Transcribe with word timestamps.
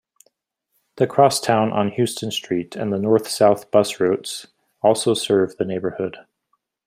The 0.95 1.05
crosstown 1.05 1.71
on 1.71 1.91
Houston 1.91 2.31
Street 2.31 2.75
and 2.75 2.91
the 2.91 2.97
north-south 2.97 3.69
bus 3.69 3.99
routes 3.99 4.47
also 4.81 5.13
serve 5.13 5.57
the 5.57 5.63
neighborhood. 5.63 6.17